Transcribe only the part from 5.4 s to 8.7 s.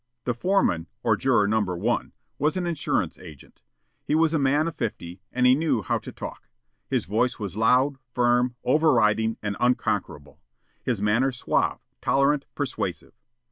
he knew how to talk. His voice was loud, firm,